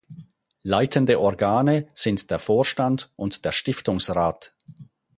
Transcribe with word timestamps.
Leitende 0.63 1.19
Organe 1.19 1.85
sind 1.93 2.31
der 2.31 2.39
Vorstand 2.39 3.11
und 3.17 3.45
der 3.45 3.51
Stiftungsrat. 3.51 4.51